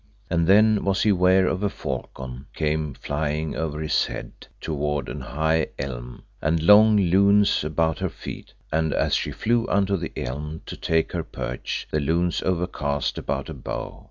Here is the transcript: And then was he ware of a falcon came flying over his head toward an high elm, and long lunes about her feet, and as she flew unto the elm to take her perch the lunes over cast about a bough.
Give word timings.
And 0.31 0.47
then 0.47 0.83
was 0.83 1.03
he 1.03 1.11
ware 1.11 1.45
of 1.45 1.61
a 1.61 1.69
falcon 1.69 2.47
came 2.55 2.95
flying 2.95 3.55
over 3.55 3.79
his 3.79 4.07
head 4.07 4.47
toward 4.59 5.07
an 5.07 5.19
high 5.21 5.67
elm, 5.77 6.23
and 6.41 6.63
long 6.63 6.97
lunes 6.97 7.63
about 7.63 7.99
her 7.99 8.09
feet, 8.09 8.51
and 8.71 8.93
as 8.95 9.13
she 9.13 9.31
flew 9.31 9.67
unto 9.67 9.97
the 9.97 10.11
elm 10.17 10.61
to 10.65 10.75
take 10.75 11.11
her 11.11 11.23
perch 11.23 11.87
the 11.91 11.99
lunes 11.99 12.41
over 12.41 12.65
cast 12.65 13.19
about 13.19 13.47
a 13.47 13.53
bough. 13.53 13.99